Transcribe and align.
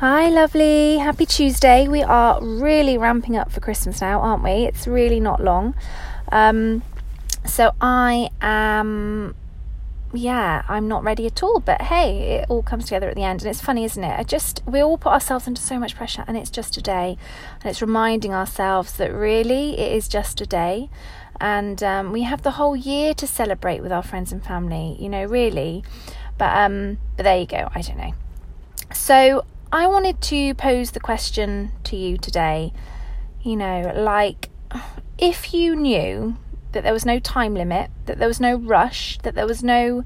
Hi, 0.00 0.30
lovely. 0.30 0.96
Happy 0.96 1.26
Tuesday. 1.26 1.86
We 1.86 2.02
are 2.02 2.42
really 2.42 2.96
ramping 2.96 3.36
up 3.36 3.52
for 3.52 3.60
Christmas 3.60 4.00
now, 4.00 4.20
aren't 4.20 4.42
we? 4.42 4.64
It's 4.64 4.86
really 4.86 5.20
not 5.20 5.44
long. 5.44 5.74
Um, 6.32 6.82
so 7.44 7.72
I 7.82 8.30
am, 8.40 9.34
yeah, 10.14 10.62
I'm 10.70 10.88
not 10.88 11.04
ready 11.04 11.26
at 11.26 11.42
all. 11.42 11.60
But 11.60 11.82
hey, 11.82 12.38
it 12.38 12.46
all 12.48 12.62
comes 12.62 12.84
together 12.84 13.10
at 13.10 13.14
the 13.14 13.24
end. 13.24 13.42
And 13.42 13.50
it's 13.50 13.60
funny, 13.60 13.84
isn't 13.84 14.02
it? 14.02 14.18
I 14.18 14.22
just, 14.22 14.62
we 14.64 14.80
all 14.80 14.96
put 14.96 15.12
ourselves 15.12 15.46
under 15.46 15.60
so 15.60 15.78
much 15.78 15.94
pressure, 15.94 16.24
and 16.26 16.34
it's 16.34 16.48
just 16.48 16.78
a 16.78 16.80
day. 16.80 17.18
And 17.60 17.68
it's 17.70 17.82
reminding 17.82 18.32
ourselves 18.32 18.94
that 18.94 19.12
really 19.12 19.78
it 19.78 19.92
is 19.92 20.08
just 20.08 20.40
a 20.40 20.46
day. 20.46 20.88
And 21.42 21.82
um, 21.82 22.10
we 22.10 22.22
have 22.22 22.40
the 22.40 22.52
whole 22.52 22.74
year 22.74 23.12
to 23.12 23.26
celebrate 23.26 23.82
with 23.82 23.92
our 23.92 24.02
friends 24.02 24.32
and 24.32 24.42
family, 24.42 24.96
you 24.98 25.10
know, 25.10 25.26
really. 25.26 25.84
But 26.38 26.56
um, 26.56 26.96
but 27.18 27.24
there 27.24 27.38
you 27.38 27.46
go. 27.46 27.68
I 27.74 27.82
don't 27.82 27.98
know. 27.98 28.14
So 28.94 29.44
I 29.72 29.86
wanted 29.86 30.20
to 30.22 30.54
pose 30.54 30.90
the 30.90 31.00
question 31.00 31.70
to 31.84 31.96
you 31.96 32.18
today. 32.18 32.72
You 33.42 33.56
know, 33.56 33.92
like 33.94 34.48
if 35.16 35.54
you 35.54 35.76
knew 35.76 36.36
that 36.72 36.82
there 36.82 36.92
was 36.92 37.06
no 37.06 37.20
time 37.20 37.54
limit, 37.54 37.90
that 38.06 38.18
there 38.18 38.28
was 38.28 38.40
no 38.40 38.56
rush, 38.56 39.18
that 39.18 39.34
there 39.34 39.46
was 39.46 39.62
no 39.62 40.04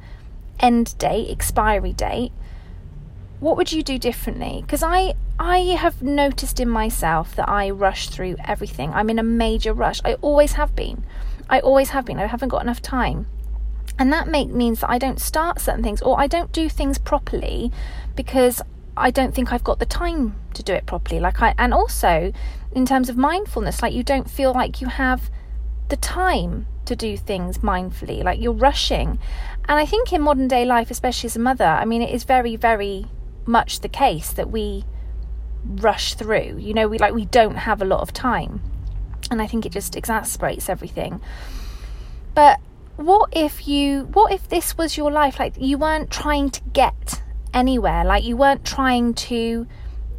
end 0.60 0.96
date, 0.98 1.30
expiry 1.30 1.92
date, 1.92 2.32
what 3.40 3.56
would 3.56 3.72
you 3.72 3.82
do 3.82 3.98
differently? 3.98 4.62
Because 4.62 4.82
I 4.82 5.14
I 5.38 5.58
have 5.58 6.02
noticed 6.02 6.60
in 6.60 6.68
myself 6.68 7.34
that 7.36 7.48
I 7.48 7.70
rush 7.70 8.08
through 8.08 8.36
everything. 8.44 8.92
I'm 8.92 9.10
in 9.10 9.18
a 9.18 9.22
major 9.22 9.72
rush. 9.72 10.00
I 10.04 10.14
always 10.14 10.52
have 10.52 10.76
been. 10.76 11.04
I 11.48 11.60
always 11.60 11.90
have 11.90 12.04
been. 12.04 12.18
I 12.18 12.26
haven't 12.26 12.50
got 12.50 12.62
enough 12.62 12.80
time. 12.80 13.26
And 13.98 14.12
that 14.12 14.28
make, 14.28 14.48
means 14.48 14.80
that 14.80 14.90
I 14.90 14.98
don't 14.98 15.20
start 15.20 15.60
certain 15.60 15.82
things 15.82 16.02
or 16.02 16.18
I 16.18 16.26
don't 16.26 16.52
do 16.52 16.68
things 16.68 16.98
properly 16.98 17.70
because 18.16 18.62
I 18.96 19.10
don't 19.10 19.34
think 19.34 19.52
I've 19.52 19.64
got 19.64 19.78
the 19.78 19.86
time 19.86 20.36
to 20.54 20.62
do 20.62 20.72
it 20.72 20.86
properly. 20.86 21.20
Like 21.20 21.42
I 21.42 21.54
and 21.58 21.74
also 21.74 22.32
in 22.72 22.86
terms 22.86 23.08
of 23.08 23.16
mindfulness, 23.16 23.82
like 23.82 23.92
you 23.92 24.02
don't 24.02 24.30
feel 24.30 24.52
like 24.52 24.80
you 24.80 24.88
have 24.88 25.30
the 25.88 25.96
time 25.96 26.66
to 26.86 26.94
do 26.94 27.16
things 27.16 27.58
mindfully, 27.58 28.22
like 28.22 28.40
you're 28.40 28.52
rushing. 28.52 29.18
And 29.68 29.78
I 29.78 29.86
think 29.86 30.12
in 30.12 30.22
modern 30.22 30.48
day 30.48 30.64
life, 30.64 30.90
especially 30.90 31.28
as 31.28 31.36
a 31.36 31.40
mother, 31.40 31.64
I 31.64 31.84
mean 31.84 32.02
it 32.02 32.14
is 32.14 32.24
very, 32.24 32.56
very 32.56 33.06
much 33.46 33.80
the 33.80 33.88
case 33.88 34.32
that 34.32 34.50
we 34.50 34.84
rush 35.64 36.14
through. 36.14 36.58
You 36.58 36.74
know, 36.74 36.88
we 36.88 36.98
like 36.98 37.14
we 37.14 37.24
don't 37.26 37.56
have 37.56 37.82
a 37.82 37.84
lot 37.84 38.00
of 38.00 38.12
time. 38.12 38.60
And 39.30 39.40
I 39.40 39.46
think 39.46 39.64
it 39.64 39.72
just 39.72 39.96
exasperates 39.96 40.68
everything. 40.68 41.20
But 42.34 42.60
what 42.96 43.30
if 43.32 43.66
you 43.66 44.04
what 44.12 44.32
if 44.32 44.48
this 44.48 44.78
was 44.78 44.96
your 44.96 45.10
life 45.10 45.40
like 45.40 45.54
you 45.58 45.76
weren't 45.76 46.10
trying 46.10 46.48
to 46.48 46.60
get 46.72 47.23
anywhere. 47.54 48.04
Like 48.04 48.24
you 48.24 48.36
weren't 48.36 48.64
trying 48.64 49.14
to 49.14 49.66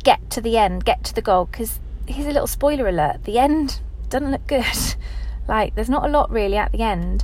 get 0.05 0.30
to 0.30 0.39
the 0.39 0.55
end 0.55 0.86
get 0.86 1.03
to 1.03 1.14
the 1.16 1.22
goal 1.22 1.45
because 1.45 1.80
here's 2.05 2.27
a 2.27 2.31
little 2.31 2.47
spoiler 2.47 2.88
alert 2.88 3.23
the 3.23 3.39
end 3.39 3.81
doesn't 4.09 4.31
look 4.31 4.47
good. 4.47 4.66
Like 5.47 5.75
there's 5.75 5.92
not 5.92 6.03
a 6.03 6.08
lot 6.08 6.31
really 6.31 6.58
at 6.58 6.72
the 6.72 6.81
end. 6.81 7.23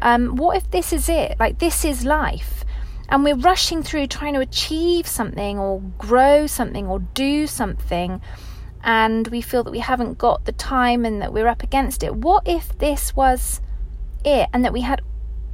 Um, 0.00 0.36
what 0.36 0.56
if 0.56 0.70
this 0.70 0.90
is 0.90 1.06
it? 1.10 1.38
Like 1.38 1.58
this 1.58 1.84
is 1.84 2.02
life 2.02 2.64
and 3.10 3.22
we're 3.22 3.36
rushing 3.36 3.82
through 3.82 4.06
trying 4.06 4.32
to 4.32 4.40
achieve 4.40 5.06
something 5.06 5.58
or 5.58 5.82
grow 5.98 6.46
something 6.46 6.86
or 6.86 7.00
do 7.00 7.46
something 7.46 8.22
and 8.82 9.28
we 9.28 9.42
feel 9.42 9.62
that 9.64 9.70
we 9.70 9.80
haven't 9.80 10.16
got 10.16 10.46
the 10.46 10.52
time 10.52 11.04
and 11.04 11.20
that 11.20 11.30
we're 11.30 11.46
up 11.46 11.62
against 11.62 12.02
it. 12.02 12.14
What 12.14 12.48
if 12.48 12.78
this 12.78 13.14
was 13.14 13.60
it 14.24 14.48
and 14.54 14.64
that 14.64 14.72
we 14.72 14.80
had 14.80 15.02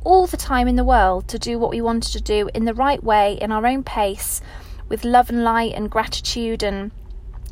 all 0.05 0.27
the 0.27 0.37
time 0.37 0.69
in 0.69 0.77
the 0.77 0.85
world 0.85 1.27
to 1.29 1.39
do 1.39 1.59
what 1.59 1.71
we 1.71 1.81
wanted 1.81 2.13
to 2.13 2.21
do 2.21 2.49
in 2.55 2.65
the 2.65 2.75
right 2.75 3.03
way, 3.03 3.39
in 3.41 3.51
our 3.51 3.67
own 3.67 3.83
pace, 3.83 4.41
with 4.89 5.05
love 5.05 5.31
and 5.31 5.43
light 5.43 5.73
and 5.75 5.91
gratitude, 5.91 6.63
and 6.63 6.91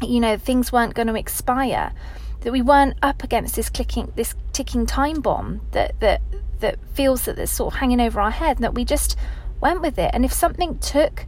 you 0.02 0.20
know, 0.20 0.36
things 0.36 0.70
weren't 0.70 0.94
going 0.94 1.08
to 1.08 1.16
expire. 1.16 1.92
That 2.40 2.52
we 2.52 2.62
weren't 2.62 2.96
up 3.02 3.22
against 3.22 3.54
this 3.54 3.70
clicking, 3.70 4.12
this 4.16 4.34
ticking 4.52 4.84
time 4.86 5.20
bomb 5.20 5.60
that 5.70 5.98
that 6.00 6.20
that 6.60 6.78
feels 6.92 7.22
that 7.22 7.38
it's 7.38 7.52
sort 7.52 7.74
of 7.74 7.80
hanging 7.80 8.00
over 8.00 8.20
our 8.20 8.30
head, 8.30 8.56
and 8.58 8.64
that 8.64 8.74
we 8.74 8.84
just 8.84 9.16
went 9.60 9.80
with 9.80 9.98
it. 9.98 10.10
And 10.12 10.24
if 10.24 10.32
something 10.32 10.78
took 10.78 11.26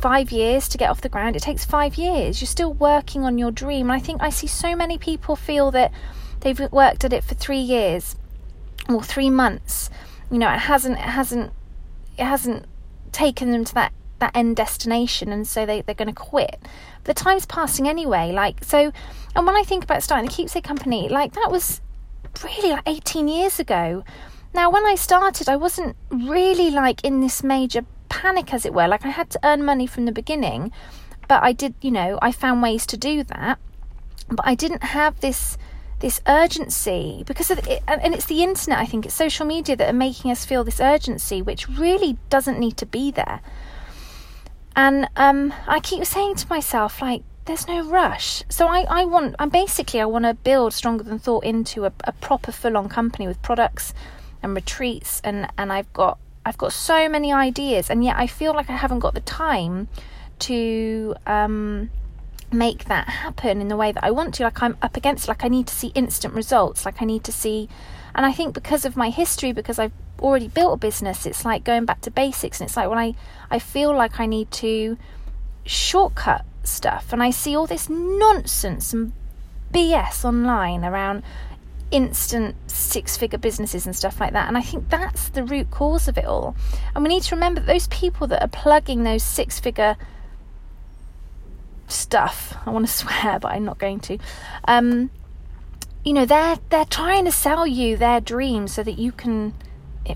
five 0.00 0.30
years 0.30 0.68
to 0.68 0.78
get 0.78 0.90
off 0.90 1.00
the 1.00 1.08
ground, 1.08 1.36
it 1.36 1.42
takes 1.42 1.64
five 1.64 1.96
years. 1.96 2.40
You're 2.40 2.46
still 2.46 2.72
working 2.72 3.24
on 3.24 3.36
your 3.36 3.50
dream. 3.50 3.90
And 3.90 4.00
I 4.00 4.04
think 4.04 4.22
I 4.22 4.30
see 4.30 4.46
so 4.46 4.76
many 4.76 4.96
people 4.96 5.36
feel 5.36 5.70
that 5.72 5.92
they've 6.40 6.60
worked 6.70 7.04
at 7.04 7.12
it 7.12 7.24
for 7.24 7.34
three 7.34 7.58
years 7.58 8.16
or 8.88 9.02
three 9.02 9.30
months. 9.30 9.90
You 10.30 10.38
know, 10.38 10.52
it 10.52 10.58
hasn't 10.58 10.98
it 10.98 11.02
hasn't 11.02 11.52
it 12.16 12.24
hasn't 12.24 12.66
taken 13.12 13.52
them 13.52 13.64
to 13.64 13.74
that 13.74 13.92
that 14.18 14.36
end 14.36 14.56
destination 14.56 15.30
and 15.30 15.46
so 15.46 15.64
they, 15.64 15.80
they're 15.82 15.94
going 15.94 16.08
to 16.08 16.14
quit. 16.14 16.58
The 17.04 17.14
time's 17.14 17.46
passing 17.46 17.88
anyway 17.88 18.32
like 18.32 18.64
so 18.64 18.92
and 19.36 19.46
when 19.46 19.56
i 19.56 19.62
think 19.62 19.84
about 19.84 20.02
starting 20.02 20.28
a 20.28 20.32
keepsake 20.32 20.64
company 20.64 21.08
like 21.08 21.32
that 21.34 21.50
was 21.50 21.80
really 22.44 22.70
like 22.70 22.82
18 22.86 23.28
years 23.28 23.58
ago. 23.60 24.04
Now 24.52 24.70
when 24.70 24.84
i 24.86 24.94
started 24.94 25.48
i 25.48 25.56
wasn't 25.56 25.96
really 26.10 26.70
like 26.70 27.04
in 27.04 27.20
this 27.20 27.42
major 27.42 27.84
panic 28.08 28.52
as 28.52 28.66
it 28.66 28.74
were. 28.74 28.88
Like 28.88 29.04
i 29.06 29.10
had 29.10 29.30
to 29.30 29.40
earn 29.44 29.64
money 29.64 29.86
from 29.86 30.04
the 30.04 30.12
beginning 30.12 30.72
but 31.28 31.42
i 31.42 31.52
did 31.52 31.74
you 31.80 31.90
know 31.90 32.18
i 32.20 32.32
found 32.32 32.62
ways 32.62 32.86
to 32.86 32.96
do 32.96 33.22
that. 33.24 33.58
But 34.28 34.46
i 34.46 34.54
didn't 34.54 34.82
have 34.82 35.20
this 35.20 35.56
this 36.00 36.20
urgency 36.26 37.24
because 37.26 37.50
of 37.50 37.58
it, 37.66 37.82
and 37.88 38.14
it's 38.14 38.26
the 38.26 38.42
internet 38.42 38.78
i 38.78 38.86
think. 38.86 39.06
It's 39.06 39.14
social 39.14 39.46
media 39.46 39.76
that 39.76 39.88
are 39.88 40.04
making 40.08 40.30
us 40.30 40.44
feel 40.44 40.64
this 40.64 40.80
urgency 40.80 41.42
which 41.42 41.68
really 41.68 42.16
doesn't 42.30 42.58
need 42.58 42.76
to 42.78 42.86
be 42.86 43.10
there. 43.10 43.40
And 44.76 45.08
um, 45.16 45.52
i 45.66 45.80
keep 45.80 46.04
saying 46.04 46.36
to 46.36 46.48
myself 46.48 47.02
like 47.02 47.22
there's 47.46 47.66
no 47.66 47.82
rush. 47.82 48.42
So 48.48 48.68
i, 48.68 48.84
I 48.88 49.04
want 49.04 49.34
i'm 49.38 49.48
basically 49.48 50.00
i 50.00 50.04
want 50.04 50.24
to 50.24 50.34
build 50.34 50.72
stronger 50.72 51.04
than 51.04 51.18
thought 51.18 51.44
into 51.44 51.84
a, 51.84 51.92
a 52.04 52.12
proper 52.12 52.52
full-on 52.52 52.88
company 52.88 53.26
with 53.26 53.40
products 53.42 53.94
and 54.42 54.54
retreats 54.54 55.20
and 55.24 55.48
and 55.58 55.72
i've 55.72 55.92
got 55.92 56.18
i've 56.46 56.58
got 56.58 56.72
so 56.72 57.08
many 57.08 57.32
ideas 57.32 57.90
and 57.90 58.04
yet 58.04 58.16
i 58.16 58.26
feel 58.26 58.54
like 58.54 58.70
i 58.70 58.76
haven't 58.76 59.00
got 59.00 59.14
the 59.14 59.20
time 59.20 59.88
to 60.38 61.14
um, 61.26 61.90
make 62.52 62.84
that 62.86 63.08
happen 63.08 63.60
in 63.60 63.68
the 63.68 63.76
way 63.76 63.92
that 63.92 64.04
I 64.04 64.10
want 64.10 64.34
to. 64.34 64.44
Like 64.44 64.62
I'm 64.62 64.76
up 64.82 64.96
against, 64.96 65.28
like 65.28 65.44
I 65.44 65.48
need 65.48 65.66
to 65.66 65.74
see 65.74 65.88
instant 65.88 66.34
results. 66.34 66.84
Like 66.84 67.02
I 67.02 67.04
need 67.04 67.24
to 67.24 67.32
see, 67.32 67.68
and 68.14 68.24
I 68.24 68.32
think 68.32 68.54
because 68.54 68.84
of 68.84 68.96
my 68.96 69.10
history, 69.10 69.52
because 69.52 69.78
I've 69.78 69.92
already 70.20 70.48
built 70.48 70.74
a 70.74 70.76
business, 70.76 71.26
it's 71.26 71.44
like 71.44 71.64
going 71.64 71.84
back 71.84 72.00
to 72.02 72.10
basics. 72.10 72.60
And 72.60 72.68
it's 72.68 72.76
like 72.76 72.88
when 72.88 72.98
I 72.98 73.14
I 73.50 73.58
feel 73.58 73.94
like 73.94 74.20
I 74.20 74.26
need 74.26 74.50
to 74.52 74.96
shortcut 75.64 76.44
stuff, 76.64 77.12
and 77.12 77.22
I 77.22 77.30
see 77.30 77.56
all 77.56 77.66
this 77.66 77.88
nonsense 77.88 78.92
and 78.92 79.12
BS 79.72 80.24
online 80.24 80.84
around 80.84 81.22
instant 81.90 82.54
six 82.66 83.16
figure 83.16 83.38
businesses 83.38 83.86
and 83.86 83.96
stuff 83.96 84.20
like 84.20 84.32
that. 84.32 84.48
And 84.48 84.58
I 84.58 84.62
think 84.62 84.88
that's 84.88 85.28
the 85.30 85.44
root 85.44 85.70
cause 85.70 86.08
of 86.08 86.18
it 86.18 86.24
all. 86.24 86.54
And 86.94 87.04
we 87.04 87.08
need 87.08 87.22
to 87.24 87.34
remember 87.34 87.60
those 87.60 87.88
people 87.88 88.26
that 88.28 88.42
are 88.42 88.48
plugging 88.48 89.04
those 89.04 89.22
six 89.22 89.58
figure 89.58 89.96
stuff. 91.88 92.56
I 92.66 92.70
want 92.70 92.86
to 92.86 92.92
swear, 92.92 93.38
but 93.38 93.52
I'm 93.52 93.64
not 93.64 93.78
going 93.78 94.00
to. 94.00 94.18
Um, 94.66 95.10
you 96.04 96.12
know, 96.12 96.24
they're 96.24 96.58
they're 96.70 96.84
trying 96.84 97.24
to 97.24 97.32
sell 97.32 97.66
you 97.66 97.96
their 97.96 98.20
dream 98.20 98.68
so 98.68 98.82
that 98.82 98.98
you 98.98 99.12
can, 99.12 99.54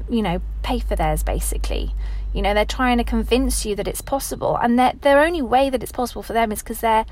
you 0.08 0.22
know, 0.22 0.40
pay 0.62 0.78
for 0.78 0.96
theirs. 0.96 1.22
Basically, 1.22 1.94
you 2.32 2.40
know, 2.40 2.54
they're 2.54 2.64
trying 2.64 2.98
to 2.98 3.04
convince 3.04 3.66
you 3.66 3.74
that 3.76 3.88
it's 3.88 4.00
possible, 4.00 4.56
and 4.56 4.78
their 4.78 4.92
their 5.00 5.20
only 5.20 5.42
way 5.42 5.70
that 5.70 5.82
it's 5.82 5.92
possible 5.92 6.22
for 6.22 6.32
them 6.32 6.52
is 6.52 6.62
because 6.62 6.80
they're 6.80 7.04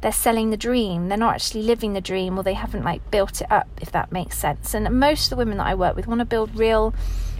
they're 0.00 0.12
selling 0.12 0.50
the 0.50 0.56
dream. 0.56 1.08
They're 1.08 1.18
not 1.18 1.34
actually 1.34 1.62
living 1.62 1.92
the 1.92 2.00
dream, 2.00 2.38
or 2.38 2.42
they 2.42 2.54
haven't 2.54 2.84
like 2.84 3.10
built 3.10 3.40
it 3.40 3.50
up. 3.50 3.68
If 3.80 3.92
that 3.92 4.10
makes 4.10 4.38
sense. 4.38 4.74
And 4.74 4.88
most 4.98 5.26
of 5.26 5.30
the 5.30 5.36
women 5.36 5.58
that 5.58 5.66
I 5.66 5.74
work 5.74 5.96
with 5.96 6.06
want 6.06 6.20
to 6.20 6.24
build 6.24 6.56
real, 6.56 6.94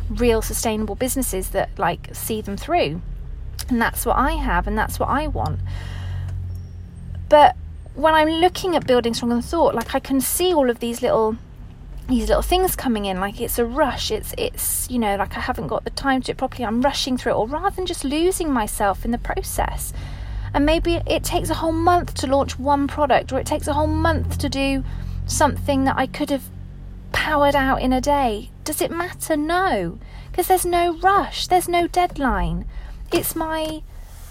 real 0.09 0.43
sustainable 0.43 0.95
businesses 0.95 1.51
that 1.51 1.77
like 1.79 2.15
see 2.15 2.41
them 2.41 2.57
through, 2.57 3.03
and 3.69 3.81
that's 3.81 4.07
what 4.07 4.17
I 4.17 4.33
have, 4.33 4.67
and 4.67 4.79
that's 4.79 5.01
what 5.01 5.09
I 5.09 5.27
want. 5.27 5.61
But 7.29 7.57
when 7.95 8.15
I'm 8.15 8.29
looking 8.29 8.77
at 8.77 8.87
building 8.87 9.15
stronger 9.15 9.37
than 9.37 9.43
thought, 9.43 9.75
like 9.75 9.95
I 9.95 10.01
can 10.01 10.21
see 10.21 10.53
all 10.53 10.71
of 10.71 10.81
these 10.81 11.03
little 11.03 11.37
these 12.09 12.29
little 12.29 12.43
things 12.43 12.77
coming 12.77 13.07
in. 13.07 13.19
Like 13.21 13.41
it's 13.41 13.59
a 13.59 13.65
rush. 13.65 14.11
It's 14.11 14.35
it's 14.37 14.91
you 14.91 14.99
know 14.99 15.17
like 15.17 15.37
i 15.37 15.41
haven't 15.41 15.69
got 15.69 15.85
the 15.85 15.91
time 15.91 16.21
to 16.21 16.27
do 16.27 16.33
it 16.33 16.39
properly. 16.39 16.65
I'm 16.65 16.83
rushing 16.83 17.17
through 17.17 17.33
it 17.33 17.37
or 17.37 17.49
rather 17.49 17.75
than 17.75 17.87
just 17.87 18.05
losing 18.05 18.53
myself 18.53 19.05
in 19.05 19.11
the 19.11 19.19
process. 19.19 19.93
And 20.53 20.67
maybe 20.67 21.01
it 21.07 21.25
takes 21.25 21.51
a 21.51 21.55
whole 21.55 21.73
month 21.73 22.15
to 22.15 22.27
launch 22.27 22.59
one 22.59 22.87
product 22.87 23.33
or 23.33 23.39
it 23.41 23.47
takes 23.47 23.67
a 23.67 23.73
whole 23.73 23.89
month 23.89 24.39
to 24.39 24.49
do 24.49 24.85
something 25.27 25.85
that 25.85 25.97
i 25.97 26.07
could 26.07 26.31
have 26.31 26.45
powered 27.13 27.57
out 27.57 27.81
in 27.81 27.93
a 27.93 28.01
day. 28.01 28.51
Does 28.65 28.83
it 28.83 28.91
matter? 28.91 29.37
No. 29.37 29.99
Because 30.31 30.49
there's 30.49 30.67
no 30.67 30.99
rush. 30.99 31.47
There's 31.47 31.69
no 31.69 31.87
deadline. 31.87 32.67
It's 33.13 33.35
my 33.35 33.83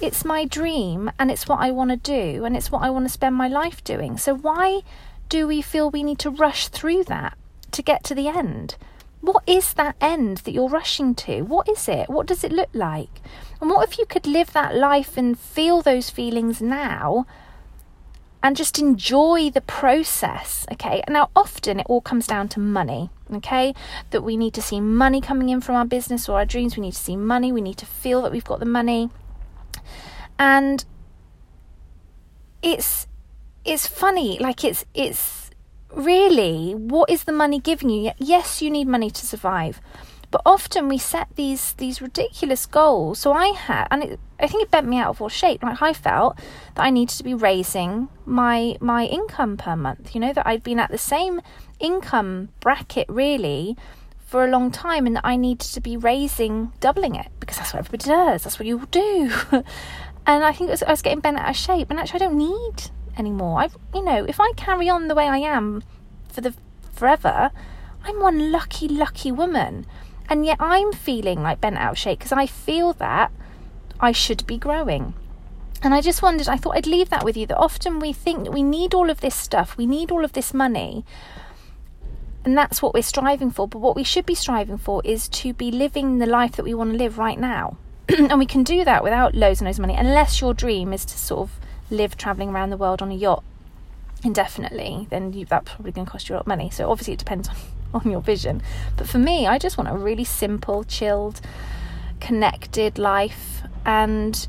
it's 0.03 0.25
my 0.25 0.43
dream 0.43 1.09
and 1.17 1.31
it's 1.31 1.47
what 1.47 1.61
I 1.61 1.71
want 1.71 1.89
to 1.91 1.95
do 1.95 2.43
and 2.43 2.57
it's 2.57 2.69
what 2.69 2.81
I 2.83 2.89
want 2.89 3.05
to 3.05 3.09
spend 3.09 3.35
my 3.35 3.47
life 3.47 3.81
doing. 3.85 4.17
So 4.17 4.35
why 4.35 4.81
do 5.29 5.47
we 5.47 5.61
feel 5.61 5.89
we 5.89 6.03
need 6.03 6.19
to 6.19 6.29
rush 6.29 6.67
through 6.67 7.05
that 7.05 7.37
to 7.71 7.81
get 7.81 8.03
to 8.03 8.13
the 8.13 8.27
end? 8.27 8.75
What 9.21 9.43
is 9.47 9.73
that 9.75 9.95
end 10.01 10.39
that 10.39 10.51
you're 10.51 10.67
rushing 10.67 11.15
to? 11.15 11.43
What 11.43 11.69
is 11.69 11.87
it? 11.87 12.09
What 12.09 12.27
does 12.27 12.43
it 12.43 12.51
look 12.51 12.67
like? 12.73 13.21
And 13.61 13.69
what 13.69 13.87
if 13.87 13.97
you 13.97 14.05
could 14.05 14.27
live 14.27 14.51
that 14.51 14.75
life 14.75 15.15
and 15.15 15.39
feel 15.39 15.81
those 15.81 16.09
feelings 16.09 16.61
now 16.61 17.25
and 18.43 18.57
just 18.57 18.79
enjoy 18.79 19.51
the 19.51 19.61
process? 19.61 20.65
Okay. 20.73 21.01
Now, 21.07 21.29
often 21.33 21.79
it 21.79 21.85
all 21.87 22.01
comes 22.01 22.27
down 22.27 22.49
to 22.49 22.59
money. 22.59 23.09
Okay. 23.33 23.73
That 24.09 24.23
we 24.23 24.35
need 24.35 24.53
to 24.55 24.61
see 24.61 24.81
money 24.81 25.21
coming 25.21 25.47
in 25.47 25.61
from 25.61 25.75
our 25.75 25.85
business 25.85 26.27
or 26.27 26.39
our 26.39 26.45
dreams. 26.45 26.75
We 26.75 26.81
need 26.81 26.91
to 26.91 26.99
see 26.99 27.15
money. 27.15 27.53
We 27.53 27.61
need 27.61 27.77
to 27.77 27.85
feel 27.85 28.21
that 28.23 28.33
we've 28.33 28.43
got 28.43 28.59
the 28.59 28.65
money. 28.65 29.09
And 30.43 30.83
it's 32.61 33.07
it's 33.63 33.87
funny 33.87 34.37
like 34.39 34.63
it's 34.65 34.83
it's 34.93 35.49
really 35.93 36.73
what 36.73 37.09
is 37.09 37.23
the 37.23 37.31
money 37.31 37.59
giving 37.59 37.89
you? 37.89 38.11
Yes 38.17 38.61
you 38.61 38.69
need 38.69 38.87
money 38.87 39.09
to 39.09 39.25
survive 39.25 39.79
but 40.31 40.41
often 40.45 40.89
we 40.89 40.97
set 40.97 41.27
these 41.35 41.73
these 41.73 42.01
ridiculous 42.01 42.65
goals. 42.65 43.19
So 43.19 43.31
i 43.31 43.47
had 43.67 43.87
and 43.91 44.03
it, 44.03 44.19
i 44.39 44.47
think 44.47 44.63
it 44.63 44.71
bent 44.71 44.87
me 44.87 44.97
out 44.97 45.11
of 45.11 45.21
all 45.21 45.29
shape. 45.29 45.63
Like 45.63 45.81
i 45.81 45.93
felt 45.93 46.37
that 46.75 46.83
i 46.83 46.89
needed 46.89 47.15
to 47.17 47.23
be 47.23 47.35
raising 47.49 48.09
my 48.25 48.75
my 48.81 49.05
income 49.05 49.55
per 49.55 49.75
month 49.75 50.13
you 50.13 50.19
know 50.19 50.33
that 50.33 50.45
i'd 50.47 50.63
been 50.63 50.79
at 50.79 50.91
the 50.91 50.97
same 51.15 51.39
income 51.79 52.49
bracket 52.59 53.07
really 53.09 53.77
for 54.25 54.43
a 54.43 54.49
long 54.55 54.71
time 54.71 55.05
and 55.05 55.15
that 55.17 55.25
i 55.33 55.35
needed 55.35 55.67
to 55.75 55.81
be 55.81 55.95
raising 55.95 56.71
doubling 56.79 57.15
it 57.15 57.29
because 57.39 57.57
that's 57.57 57.73
what 57.73 57.79
everybody 57.79 58.09
does. 58.09 58.43
That's 58.43 58.57
what 58.57 58.65
you 58.65 58.87
do 58.89 59.31
and 60.25 60.43
i 60.43 60.51
think 60.51 60.69
was, 60.69 60.83
i 60.83 60.91
was 60.91 61.01
getting 61.01 61.19
bent 61.19 61.37
out 61.37 61.49
of 61.49 61.55
shape 61.55 61.89
and 61.89 61.99
actually 61.99 62.21
i 62.21 62.25
don't 62.25 62.37
need 62.37 62.91
anymore. 63.17 63.59
I've, 63.59 63.77
you 63.93 64.03
know, 64.03 64.25
if 64.25 64.39
I 64.39 64.51
carry 64.55 64.89
on 64.89 65.07
the 65.07 65.15
way 65.15 65.27
I 65.27 65.37
am 65.37 65.83
for 66.29 66.41
the 66.41 66.53
forever, 66.93 67.51
I'm 68.03 68.19
one 68.19 68.51
lucky, 68.51 68.87
lucky 68.87 69.31
woman. 69.31 69.85
And 70.29 70.45
yet 70.45 70.57
I'm 70.59 70.91
feeling 70.93 71.41
like 71.41 71.61
bent 71.61 71.77
out 71.77 71.93
of 71.93 71.97
shape 71.97 72.19
because 72.19 72.31
I 72.31 72.45
feel 72.45 72.93
that 72.93 73.31
I 73.99 74.11
should 74.11 74.45
be 74.47 74.57
growing. 74.57 75.13
And 75.81 75.93
I 75.93 76.01
just 76.01 76.21
wondered, 76.21 76.47
I 76.47 76.57
thought 76.57 76.77
I'd 76.77 76.87
leave 76.87 77.09
that 77.09 77.25
with 77.25 77.35
you 77.35 77.45
that 77.47 77.57
often 77.57 77.99
we 77.99 78.13
think 78.13 78.45
that 78.45 78.53
we 78.53 78.63
need 78.63 78.93
all 78.93 79.09
of 79.09 79.19
this 79.19 79.35
stuff, 79.35 79.75
we 79.77 79.85
need 79.85 80.11
all 80.11 80.23
of 80.23 80.31
this 80.31 80.53
money, 80.53 81.03
and 82.45 82.57
that's 82.57 82.81
what 82.81 82.93
we're 82.93 83.03
striving 83.03 83.51
for. 83.51 83.67
But 83.67 83.79
what 83.79 83.95
we 83.95 84.03
should 84.03 84.25
be 84.25 84.35
striving 84.35 84.77
for 84.77 85.01
is 85.03 85.27
to 85.29 85.53
be 85.53 85.71
living 85.71 86.19
the 86.19 86.25
life 86.25 86.53
that 86.53 86.63
we 86.63 86.73
want 86.73 86.91
to 86.91 86.97
live 86.97 87.17
right 87.17 87.37
now. 87.37 87.77
and 88.17 88.39
we 88.39 88.45
can 88.45 88.63
do 88.63 88.83
that 88.85 89.03
without 89.03 89.35
loads 89.35 89.59
and 89.61 89.67
loads 89.67 89.79
of 89.79 89.81
money, 89.81 89.95
unless 89.95 90.41
your 90.41 90.53
dream 90.53 90.93
is 90.93 91.05
to 91.05 91.17
sort 91.17 91.49
of 91.49 91.59
live 91.89 92.17
traveling 92.17 92.49
around 92.49 92.69
the 92.69 92.77
world 92.77 93.01
on 93.01 93.11
a 93.11 93.15
yacht 93.15 93.43
indefinitely, 94.23 95.07
then 95.09 95.33
you, 95.33 95.45
that's 95.45 95.73
probably 95.73 95.91
going 95.91 96.05
to 96.05 96.11
cost 96.11 96.29
you 96.29 96.33
a 96.33 96.37
lot 96.37 96.41
of 96.41 96.47
money. 96.47 96.69
So 96.69 96.89
obviously 96.89 97.13
it 97.13 97.19
depends 97.19 97.49
on, 97.93 98.01
on 98.05 98.11
your 98.11 98.21
vision. 98.21 98.61
But 98.97 99.07
for 99.07 99.17
me, 99.17 99.47
I 99.47 99.57
just 99.57 99.77
want 99.77 99.89
a 99.89 99.97
really 99.97 100.23
simple, 100.23 100.83
chilled, 100.83 101.41
connected 102.19 102.97
life. 102.97 103.61
And 103.85 104.47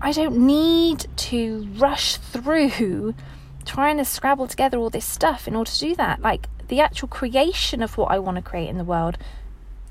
I 0.00 0.12
don't 0.12 0.46
need 0.46 1.06
to 1.16 1.68
rush 1.76 2.16
through 2.16 3.14
trying 3.64 3.96
to 3.98 4.04
scrabble 4.04 4.46
together 4.46 4.78
all 4.78 4.90
this 4.90 5.06
stuff 5.06 5.48
in 5.48 5.56
order 5.56 5.70
to 5.70 5.78
do 5.78 5.94
that. 5.94 6.20
Like 6.20 6.48
the 6.68 6.80
actual 6.80 7.08
creation 7.08 7.82
of 7.82 7.96
what 7.96 8.10
I 8.10 8.18
want 8.18 8.36
to 8.36 8.42
create 8.42 8.68
in 8.68 8.78
the 8.78 8.84
world 8.84 9.16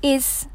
is 0.02 0.46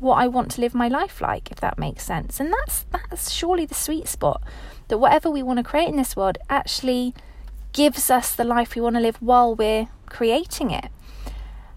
what 0.00 0.16
I 0.16 0.26
want 0.26 0.50
to 0.52 0.60
live 0.60 0.74
my 0.74 0.88
life 0.88 1.20
like, 1.20 1.50
if 1.50 1.60
that 1.60 1.78
makes 1.78 2.04
sense. 2.04 2.40
And 2.40 2.52
that's 2.52 2.86
that's 2.90 3.30
surely 3.30 3.66
the 3.66 3.74
sweet 3.74 4.08
spot 4.08 4.42
that 4.88 4.98
whatever 4.98 5.30
we 5.30 5.42
want 5.42 5.58
to 5.58 5.62
create 5.62 5.88
in 5.88 5.96
this 5.96 6.16
world 6.16 6.38
actually 6.48 7.14
gives 7.72 8.10
us 8.10 8.34
the 8.34 8.44
life 8.44 8.74
we 8.74 8.80
want 8.80 8.96
to 8.96 9.00
live 9.00 9.16
while 9.16 9.54
we're 9.54 9.88
creating 10.06 10.70
it. 10.70 10.86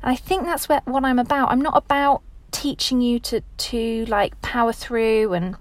And 0.02 0.12
I 0.12 0.16
think 0.16 0.44
that's 0.46 0.68
what, 0.68 0.86
what 0.88 1.06
I'm 1.06 1.20
about. 1.20 1.52
I'm 1.52 1.62
not 1.62 1.78
about 1.78 2.22
teaching 2.52 3.02
you 3.02 3.20
to 3.20 3.42
to 3.58 4.06
like 4.06 4.40
power 4.42 4.72
through 4.72 5.34
and 5.34 5.56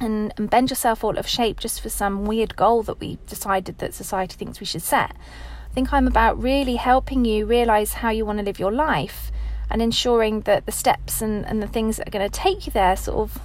and, 0.00 0.34
and 0.36 0.50
bend 0.50 0.70
yourself 0.70 1.04
out 1.04 1.16
of 1.16 1.26
shape 1.26 1.60
just 1.60 1.80
for 1.80 1.88
some 1.88 2.24
weird 2.24 2.56
goal 2.56 2.82
that 2.82 2.98
we 2.98 3.18
decided 3.26 3.78
that 3.78 3.94
society 3.94 4.36
thinks 4.36 4.58
we 4.60 4.66
should 4.66 4.82
set. 4.82 5.12
I 5.12 5.74
think 5.74 5.92
I'm 5.92 6.08
about 6.08 6.40
really 6.40 6.76
helping 6.76 7.24
you 7.24 7.46
realize 7.46 7.94
how 7.94 8.10
you 8.10 8.24
want 8.24 8.38
to 8.40 8.44
live 8.44 8.58
your 8.58 8.72
life 8.72 9.30
and 9.70 9.82
ensuring 9.82 10.42
that 10.42 10.66
the 10.66 10.72
steps 10.72 11.22
and, 11.22 11.46
and 11.46 11.62
the 11.62 11.66
things 11.66 11.96
that 11.96 12.08
are 12.08 12.10
going 12.10 12.28
to 12.28 12.40
take 12.40 12.66
you 12.66 12.72
there 12.72 12.96
sort 12.96 13.18
of 13.18 13.40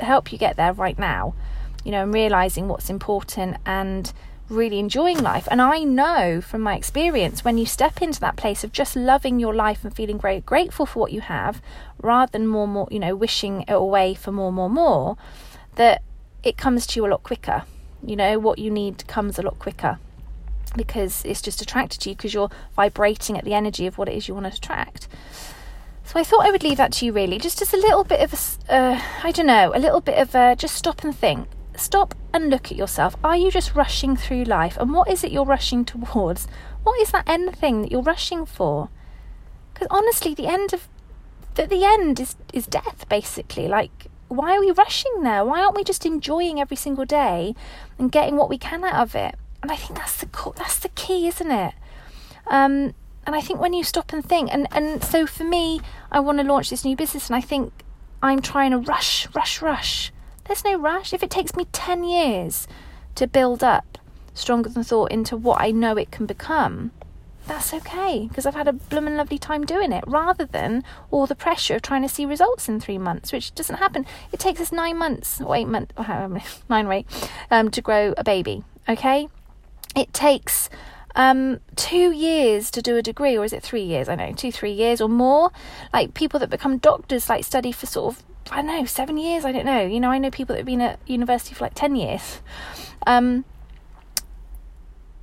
help 0.00 0.32
you 0.32 0.38
get 0.38 0.56
there 0.56 0.72
right 0.72 0.98
now 0.98 1.34
you 1.84 1.92
know, 1.92 2.02
and 2.02 2.12
realizing 2.12 2.68
what's 2.68 2.90
important 2.90 3.56
and 3.64 4.12
really 4.48 4.78
enjoying 4.78 5.18
life. 5.22 5.46
And 5.50 5.60
I 5.60 5.84
know 5.84 6.40
from 6.40 6.62
my 6.62 6.76
experience 6.76 7.44
when 7.44 7.58
you 7.58 7.66
step 7.66 8.02
into 8.02 8.20
that 8.20 8.36
place 8.36 8.64
of 8.64 8.72
just 8.72 8.96
loving 8.96 9.38
your 9.38 9.54
life 9.54 9.84
and 9.84 9.94
feeling 9.94 10.18
very 10.18 10.40
grateful 10.40 10.86
for 10.86 11.00
what 11.00 11.12
you 11.12 11.20
have, 11.20 11.62
rather 12.02 12.30
than 12.30 12.46
more, 12.46 12.66
more, 12.66 12.88
you 12.90 12.98
know, 12.98 13.14
wishing 13.14 13.62
it 13.62 13.72
away 13.72 14.14
for 14.14 14.32
more, 14.32 14.52
more, 14.52 14.70
more, 14.70 15.16
that 15.76 16.02
it 16.42 16.56
comes 16.56 16.86
to 16.88 17.00
you 17.00 17.06
a 17.06 17.08
lot 17.08 17.22
quicker. 17.22 17.64
You 18.02 18.16
know, 18.16 18.38
what 18.38 18.58
you 18.58 18.70
need 18.70 19.06
comes 19.06 19.38
a 19.38 19.42
lot 19.42 19.58
quicker 19.58 19.98
because 20.76 21.24
it's 21.24 21.42
just 21.42 21.62
attracted 21.62 22.00
to 22.02 22.10
you 22.10 22.16
because 22.16 22.34
you're 22.34 22.50
vibrating 22.74 23.36
at 23.38 23.44
the 23.44 23.54
energy 23.54 23.86
of 23.86 23.98
what 23.98 24.08
it 24.08 24.14
is 24.16 24.28
you 24.28 24.34
want 24.34 24.46
to 24.46 24.56
attract. 24.56 25.08
So 26.04 26.18
I 26.18 26.24
thought 26.24 26.46
I 26.46 26.50
would 26.50 26.62
leave 26.62 26.78
that 26.78 26.92
to 26.94 27.06
you 27.06 27.12
really, 27.12 27.38
just 27.38 27.60
as 27.60 27.74
a 27.74 27.76
little 27.76 28.04
bit 28.04 28.20
of 28.20 28.32
a, 28.32 28.74
uh, 28.74 29.00
I 29.22 29.30
don't 29.30 29.46
know, 29.46 29.72
a 29.74 29.78
little 29.78 30.00
bit 30.00 30.18
of 30.18 30.34
a, 30.34 30.56
just 30.56 30.74
stop 30.74 31.04
and 31.04 31.14
think 31.14 31.48
stop 31.80 32.14
and 32.32 32.50
look 32.50 32.70
at 32.70 32.76
yourself. 32.76 33.16
Are 33.24 33.36
you 33.36 33.50
just 33.50 33.74
rushing 33.74 34.16
through 34.16 34.44
life? 34.44 34.76
And 34.78 34.92
what 34.92 35.10
is 35.10 35.24
it 35.24 35.32
you're 35.32 35.44
rushing 35.44 35.84
towards? 35.84 36.46
What 36.82 37.00
is 37.00 37.10
that 37.12 37.28
end 37.28 37.56
thing 37.56 37.82
that 37.82 37.92
you're 37.92 38.02
rushing 38.02 38.44
for? 38.44 38.88
Because 39.72 39.88
honestly, 39.90 40.34
the 40.34 40.46
end 40.46 40.72
of 40.72 40.88
the, 41.54 41.66
the 41.66 41.84
end 41.84 42.20
is 42.20 42.36
is 42.52 42.66
death, 42.66 43.08
basically. 43.08 43.68
Like, 43.68 44.08
why 44.28 44.56
are 44.56 44.60
we 44.60 44.70
rushing 44.70 45.22
there? 45.22 45.44
Why 45.44 45.60
aren't 45.60 45.76
we 45.76 45.84
just 45.84 46.04
enjoying 46.04 46.60
every 46.60 46.76
single 46.76 47.04
day 47.04 47.54
and 47.98 48.12
getting 48.12 48.36
what 48.36 48.48
we 48.48 48.58
can 48.58 48.84
out 48.84 49.02
of 49.02 49.14
it? 49.14 49.36
And 49.62 49.72
I 49.72 49.76
think 49.76 49.98
that's 49.98 50.20
the 50.20 50.52
that's 50.56 50.78
the 50.78 50.90
key, 50.90 51.26
isn't 51.28 51.50
it? 51.50 51.74
Um, 52.46 52.94
and 53.26 53.36
I 53.36 53.40
think 53.40 53.60
when 53.60 53.74
you 53.74 53.84
stop 53.84 54.12
and 54.12 54.24
think, 54.24 54.50
and 54.52 54.66
and 54.70 55.02
so 55.02 55.26
for 55.26 55.44
me, 55.44 55.80
I 56.10 56.20
want 56.20 56.38
to 56.38 56.44
launch 56.44 56.70
this 56.70 56.84
new 56.84 56.96
business, 56.96 57.28
and 57.28 57.36
I 57.36 57.40
think 57.40 57.72
I'm 58.22 58.40
trying 58.40 58.70
to 58.70 58.78
rush, 58.78 59.28
rush, 59.34 59.60
rush 59.60 60.12
there's 60.48 60.64
no 60.64 60.76
rush. 60.76 61.12
If 61.12 61.22
it 61.22 61.30
takes 61.30 61.54
me 61.54 61.66
10 61.72 62.02
years 62.04 62.66
to 63.14 63.26
build 63.26 63.62
up 63.62 63.98
stronger 64.34 64.70
than 64.70 64.82
thought 64.82 65.12
into 65.12 65.36
what 65.36 65.60
I 65.60 65.70
know 65.70 65.96
it 65.96 66.10
can 66.10 66.26
become, 66.26 66.90
that's 67.46 67.72
okay 67.72 68.26
because 68.28 68.46
I've 68.46 68.54
had 68.54 68.68
a 68.68 68.72
bloomin' 68.72 69.16
lovely 69.16 69.38
time 69.38 69.64
doing 69.64 69.92
it 69.92 70.04
rather 70.06 70.44
than 70.44 70.84
all 71.10 71.26
the 71.26 71.34
pressure 71.34 71.76
of 71.76 71.82
trying 71.82 72.02
to 72.02 72.08
see 72.08 72.26
results 72.26 72.68
in 72.68 72.80
three 72.80 72.98
months, 72.98 73.30
which 73.30 73.54
doesn't 73.54 73.76
happen. 73.76 74.06
It 74.32 74.40
takes 74.40 74.60
us 74.60 74.72
nine 74.72 74.96
months 74.96 75.40
or 75.40 75.54
eight 75.54 75.68
months, 75.68 75.94
nine 76.68 76.86
or 76.86 76.92
eight, 76.92 77.30
um, 77.50 77.70
to 77.70 77.80
grow 77.80 78.14
a 78.16 78.24
baby, 78.24 78.64
okay? 78.88 79.28
It 79.96 80.12
takes 80.12 80.70
um, 81.16 81.60
two 81.76 82.12
years 82.12 82.70
to 82.70 82.82
do 82.82 82.96
a 82.96 83.02
degree, 83.02 83.36
or 83.36 83.44
is 83.44 83.52
it 83.52 83.62
three 83.62 83.82
years? 83.82 84.08
I 84.08 84.14
know, 84.14 84.32
two, 84.32 84.52
three 84.52 84.72
years 84.72 85.00
or 85.00 85.08
more. 85.08 85.50
Like 85.92 86.14
people 86.14 86.38
that 86.40 86.50
become 86.50 86.78
doctors, 86.78 87.28
like 87.28 87.44
study 87.44 87.72
for 87.72 87.86
sort 87.86 88.14
of 88.14 88.24
I 88.50 88.56
don't 88.62 88.66
know, 88.66 88.84
seven 88.86 89.18
years. 89.18 89.44
I 89.44 89.52
don't 89.52 89.66
know. 89.66 89.82
You 89.82 90.00
know, 90.00 90.10
I 90.10 90.18
know 90.18 90.30
people 90.30 90.54
that 90.54 90.60
have 90.60 90.66
been 90.66 90.80
at 90.80 90.98
university 91.06 91.54
for 91.54 91.64
like 91.64 91.74
ten 91.74 91.96
years. 91.96 92.40
Um, 93.06 93.44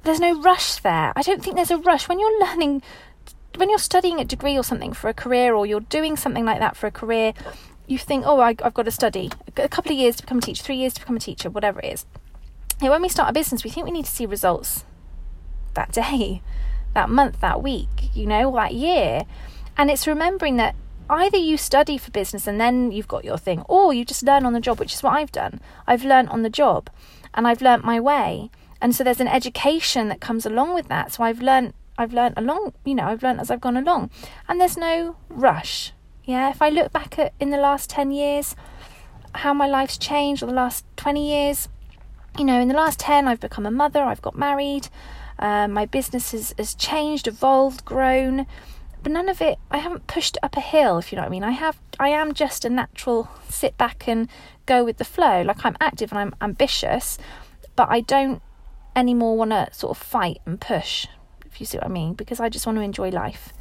there's 0.04 0.20
no 0.20 0.40
rush 0.42 0.78
there. 0.82 1.12
I 1.16 1.22
don't 1.22 1.44
think 1.44 1.56
there's 1.56 1.72
a 1.72 1.78
rush 1.78 2.08
when 2.08 2.20
you're 2.20 2.40
learning, 2.40 2.84
when 3.56 3.70
you're 3.70 3.80
studying 3.80 4.20
a 4.20 4.26
degree 4.26 4.58
or 4.58 4.64
something 4.64 4.94
for 4.94 5.10
a 5.10 5.14
career, 5.14 5.56
or 5.56 5.66
you're 5.66 5.80
doing 5.80 6.16
something 6.16 6.46
like 6.46 6.60
that 6.60 6.78
for 6.78 6.88
a 6.88 6.92
career. 6.92 7.34
You 7.88 7.98
think, 7.98 8.26
oh, 8.26 8.40
I, 8.40 8.56
have 8.64 8.74
got 8.74 8.86
to 8.86 8.92
study 8.92 9.32
a 9.58 9.70
couple 9.70 9.92
of 9.92 9.98
years 9.98 10.16
to 10.18 10.24
become 10.24 10.40
a 10.40 10.42
teacher, 10.42 10.64
three 10.64 10.78
years 10.78 10.94
to 10.96 11.02
become 11.02 11.16
a 11.16 11.20
teacher, 11.20 11.50
whatever 11.50 11.80
it 11.82 11.94
is. 11.94 12.06
And 12.82 12.90
when 12.90 13.02
we 13.02 13.10
start 13.10 13.30
a 13.30 13.34
business, 13.34 13.64
we 13.64 13.70
think 13.70 13.86
we 13.86 13.92
need 13.92 14.06
to 14.06 14.12
see 14.12 14.26
results 14.26 14.86
that 15.74 15.92
day, 15.92 16.42
that 16.94 17.10
month, 17.10 17.40
that 17.42 17.62
week, 17.64 18.10
you 18.14 18.26
know, 18.26 18.54
that 18.56 18.74
year. 18.74 19.24
And 19.78 19.90
it's 19.90 20.08
remembering 20.08 20.58
that 20.58 20.76
either 21.10 21.38
you 21.38 21.58
study 21.58 21.98
for 21.98 22.12
business 22.12 22.48
and 22.48 22.60
then 22.60 22.92
you've 22.92 23.08
got 23.08 23.26
your 23.26 23.38
thing, 23.38 23.62
or 23.70 23.94
you 23.94 24.04
just 24.04 24.24
learn 24.24 24.46
on 24.46 24.54
the 24.54 24.60
job, 24.60 24.80
which 24.80 24.94
is 24.94 25.04
what 25.04 25.14
I've 25.14 25.32
done. 25.32 25.62
I've 25.88 26.04
learned 26.04 26.30
on 26.30 26.42
the 26.42 26.50
job 26.50 26.90
and 27.34 27.48
I've 27.48 27.62
learnt 27.62 27.86
my 27.86 28.00
way. 28.00 28.50
And 28.82 28.96
so 28.96 29.04
there's 29.04 29.22
an 29.22 29.28
education 29.28 30.10
that 30.10 30.22
comes 30.22 30.46
along 30.46 30.74
with 30.74 30.88
that. 30.90 31.14
So 31.14 31.24
I've 31.24 31.42
learned 31.42 31.74
I've 31.98 32.14
learned 32.14 32.38
along, 32.38 32.74
you 32.84 32.94
know, 32.94 33.06
I've 33.06 33.24
learned 33.24 33.40
as 33.40 33.50
I've 33.50 33.62
gone 33.62 33.78
along. 33.78 34.10
And 34.50 34.60
there's 34.60 34.78
no 34.78 35.16
rush. 35.30 35.94
Yeah, 36.26 36.50
if 36.50 36.62
I 36.62 36.70
look 36.70 36.92
back 36.92 37.18
at 37.18 37.34
in 37.40 37.52
the 37.52 37.58
last 37.58 37.90
10 37.90 38.12
years 38.12 38.56
how 39.34 39.54
my 39.54 39.68
life's 39.68 39.98
changed 39.98 40.44
or 40.44 40.48
the 40.48 40.54
last 40.54 40.86
20 40.98 41.26
years, 41.28 41.70
you 42.38 42.46
know, 42.46 42.60
in 42.60 42.68
the 42.68 42.74
last 42.74 43.00
10 43.00 43.28
I've 43.28 43.40
become 43.40 43.66
a 43.66 43.72
mother, 43.72 44.02
I've 44.02 44.22
got 44.22 44.38
married, 44.38 44.90
uh, 45.40 45.68
my 45.68 45.86
business 45.86 46.32
has, 46.32 46.54
has 46.58 46.76
changed, 46.76 47.28
evolved, 47.28 47.86
grown 47.86 48.46
but 49.06 49.12
none 49.12 49.30
of 49.30 49.40
it 49.40 49.60
I 49.70 49.78
haven't 49.78 50.08
pushed 50.08 50.36
up 50.42 50.58
a 50.58 50.60
hill 50.60 50.98
if 50.98 51.12
you 51.12 51.16
know 51.16 51.22
what 51.22 51.28
I 51.28 51.30
mean. 51.30 51.44
I 51.44 51.52
have 51.52 51.80
I 52.00 52.10
am 52.10 52.34
just 52.34 52.66
a 52.66 52.72
natural 52.72 53.30
sit 53.48 53.78
back 53.78 54.08
and 54.08 54.28
go 54.66 54.84
with 54.84 54.98
the 54.98 55.06
flow. 55.06 55.44
Like 55.44 55.64
I'm 55.64 55.78
active 55.80 56.12
and 56.12 56.18
I'm 56.18 56.34
ambitious 56.42 57.20
but 57.76 57.88
I 57.92 58.02
don't 58.02 58.42
anymore 58.96 59.38
want 59.38 59.52
to 59.52 59.70
sort 59.72 59.96
of 59.96 60.04
fight 60.04 60.40
and 60.48 60.60
push 60.60 61.06
if 61.46 61.60
you 61.60 61.68
see 61.68 61.78
what 61.78 61.86
I 61.86 61.90
mean 61.90 62.16
because 62.16 62.40
I 62.40 62.50
just 62.50 62.66
want 62.66 62.80
to 62.80 62.82
enjoy 62.82 63.10
life. 63.10 63.54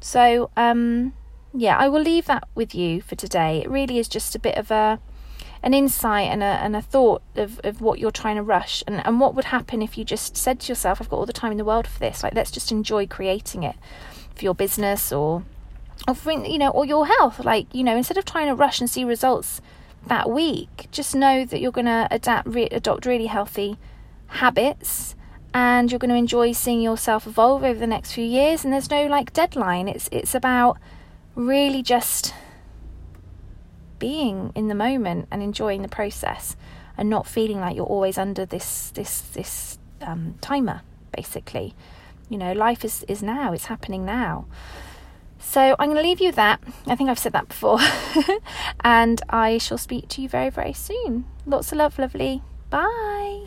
So 0.00 0.50
um 0.56 1.12
yeah, 1.54 1.78
I 1.78 1.86
will 1.86 2.02
leave 2.02 2.26
that 2.26 2.48
with 2.56 2.74
you 2.74 3.00
for 3.00 3.14
today. 3.14 3.62
It 3.62 3.70
really 3.70 4.00
is 4.00 4.08
just 4.08 4.34
a 4.34 4.40
bit 4.40 4.56
of 4.56 4.72
a 4.72 4.98
an 5.62 5.74
insight 5.74 6.28
and 6.28 6.42
a 6.42 6.46
and 6.46 6.74
a 6.74 6.82
thought 6.82 7.22
of, 7.36 7.60
of 7.64 7.80
what 7.80 7.98
you're 7.98 8.10
trying 8.10 8.36
to 8.36 8.42
rush 8.42 8.82
and, 8.86 9.04
and 9.06 9.20
what 9.20 9.34
would 9.34 9.46
happen 9.46 9.82
if 9.82 9.98
you 9.98 10.04
just 10.04 10.36
said 10.36 10.60
to 10.60 10.68
yourself, 10.68 11.00
I've 11.00 11.10
got 11.10 11.16
all 11.16 11.26
the 11.26 11.32
time 11.32 11.52
in 11.52 11.58
the 11.58 11.64
world 11.64 11.86
for 11.86 11.98
this. 11.98 12.22
Like 12.22 12.34
let's 12.34 12.50
just 12.50 12.72
enjoy 12.72 13.06
creating 13.06 13.62
it 13.62 13.76
for 14.34 14.44
your 14.44 14.54
business 14.54 15.12
or 15.12 15.44
or 16.08 16.14
for, 16.14 16.32
you 16.32 16.58
know, 16.58 16.70
or 16.70 16.86
your 16.86 17.06
health. 17.06 17.44
Like, 17.44 17.66
you 17.74 17.84
know, 17.84 17.96
instead 17.96 18.16
of 18.16 18.24
trying 18.24 18.48
to 18.48 18.54
rush 18.54 18.80
and 18.80 18.88
see 18.88 19.04
results 19.04 19.60
that 20.06 20.30
week, 20.30 20.88
just 20.90 21.14
know 21.14 21.44
that 21.44 21.60
you're 21.60 21.72
gonna 21.72 22.08
adapt 22.10 22.48
re- 22.48 22.68
adopt 22.70 23.04
really 23.04 23.26
healthy 23.26 23.76
habits 24.28 25.14
and 25.52 25.90
you're 25.90 25.98
going 25.98 26.10
to 26.10 26.16
enjoy 26.16 26.52
seeing 26.52 26.80
yourself 26.80 27.26
evolve 27.26 27.64
over 27.64 27.78
the 27.78 27.86
next 27.86 28.12
few 28.12 28.24
years 28.24 28.64
and 28.64 28.72
there's 28.72 28.90
no 28.90 29.06
like 29.06 29.32
deadline 29.32 29.88
it's 29.88 30.08
it's 30.12 30.34
about 30.34 30.78
really 31.34 31.82
just 31.82 32.32
being 34.00 34.50
in 34.56 34.66
the 34.66 34.74
moment 34.74 35.28
and 35.30 35.42
enjoying 35.42 35.82
the 35.82 35.88
process 35.88 36.56
and 36.98 37.08
not 37.08 37.26
feeling 37.28 37.60
like 37.60 37.76
you're 37.76 37.86
always 37.86 38.18
under 38.18 38.44
this 38.44 38.90
this 38.90 39.20
this 39.20 39.78
um, 40.00 40.34
timer 40.40 40.82
basically. 41.16 41.74
You 42.28 42.38
know 42.38 42.52
life 42.52 42.84
is 42.84 43.04
is 43.06 43.22
now 43.22 43.52
it's 43.52 43.66
happening 43.66 44.04
now. 44.04 44.46
So 45.38 45.74
i'm 45.78 45.86
going 45.86 45.96
to 45.96 46.02
leave 46.02 46.20
you 46.20 46.26
with 46.26 46.36
that. 46.36 46.60
I 46.86 46.96
think 46.96 47.08
i've 47.08 47.18
said 47.18 47.32
that 47.32 47.48
before. 47.48 47.78
And 48.84 49.22
i 49.30 49.58
shall 49.58 49.78
speak 49.78 50.08
to 50.08 50.22
you 50.22 50.28
very 50.28 50.50
very 50.50 50.72
soon. 50.72 51.26
Lots 51.46 51.70
of 51.70 51.78
love 51.78 51.98
lovely. 51.98 52.42
Bye 52.70 53.46